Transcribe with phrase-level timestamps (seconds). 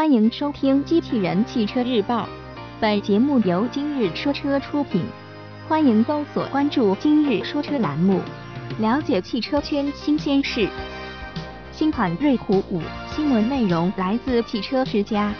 [0.00, 2.22] 欢迎收听《机器人汽车日报》，
[2.80, 5.04] 本节目由今日说车出品。
[5.68, 8.18] 欢迎搜索关注“今日说车”栏目，
[8.78, 10.66] 了解汽车圈新鲜事。
[11.70, 12.80] 新款瑞虎五
[13.14, 15.34] 新闻内容来自汽车之家。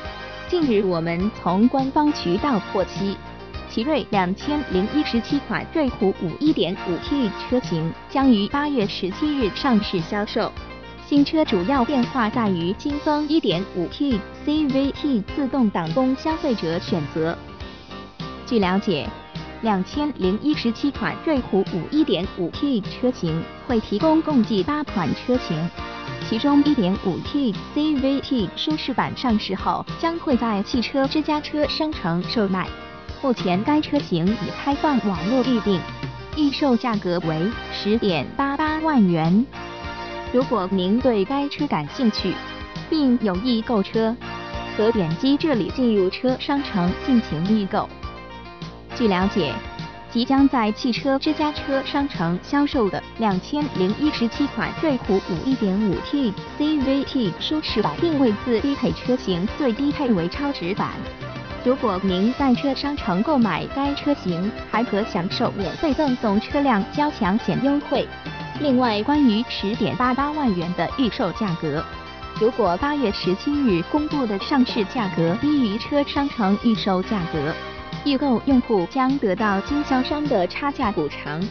[0.46, 3.16] 近日，我们从官方渠道获悉，
[3.70, 10.52] 奇瑞两千零一十七款瑞虎五一点五 T 车型将于八月十七日上市销售。
[11.10, 17.36] 新车主要变化在于新增 1.5T CVT 自动挡供消费者选择。
[18.46, 19.08] 据了解，
[19.62, 25.68] 两千零一十七款瑞虎五 1.5T 车型会提供共计八款车型，
[26.28, 32.68] 其中 1.5T CVT 舒适版上市后将会在汽车之家车商城售卖。
[33.20, 35.80] 目前该车型已开放网络预订，
[36.36, 39.44] 预售价格为十点八八万元。
[40.32, 42.32] 如果您对该车感兴趣，
[42.88, 44.14] 并有意购车，
[44.76, 47.88] 可点击这里进入车商城进行预购。
[48.94, 49.52] 据了解，
[50.12, 60.90] 即将在汽车之家车商城销售的两千零一十七款瑞虎五一点五 T CVT 舒适版定位自低配车型，最低配为超值版。
[61.64, 68.06] 如果您在车商城购买该车型，还可享受免费赠送车辆交强险优惠。
[68.60, 71.82] 另外，关于十点八八万元的预售价格，
[72.38, 77.54] 如果八月十七日公布的上市价格低于车商城预售价格，
[78.04, 81.42] 预购用户将得到经销商的差价补偿。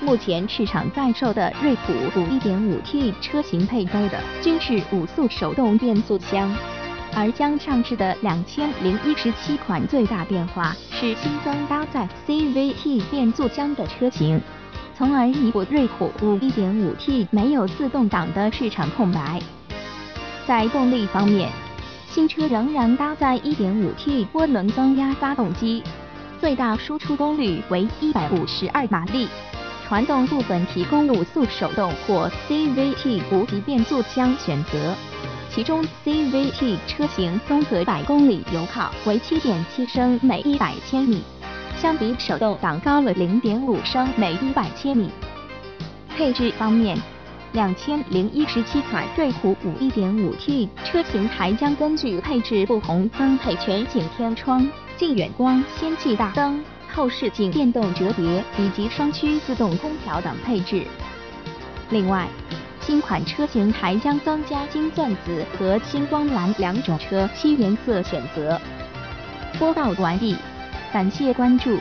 [0.00, 6.52] 目前市场在售的瑞虎五一点五 T 车型配备的均是五速手动变速箱，
[7.14, 14.42] 而将上市的两千零一十七款最大变化是新增搭载 CVT 变速箱的车型。
[15.00, 19.40] 从而弥补瑞虎五 1.5T 没有自动挡的市场空白。
[20.46, 21.50] 在动力方面，
[22.10, 25.82] 新车仍然搭载 1.5T 涡轮增压发动机，
[26.38, 29.26] 最大输出功率为152马力。
[29.88, 34.94] 传动部分提供五速手动或 CVT 无级变速箱选择，
[35.48, 41.22] 其中 CVT 车型综合百公里油耗为7.7升每100千米。
[41.80, 45.08] 相比手动挡高了零点五升每一百千米。
[46.14, 46.94] 配置方面，
[47.52, 54.68] 两千零一十七款瑞虎五一点五 T 车型还将根据配置不同增配全景天窗、
[54.98, 60.84] 近远光氙气大灯、后视镜电动折叠以及双区自动空调等配置。
[61.88, 62.28] 另外，
[62.82, 68.60] 新款车型还将增加金钻紫和星光蓝两种车漆颜色选择。
[69.58, 70.36] 播报完毕。
[70.92, 71.78] 感谢关注。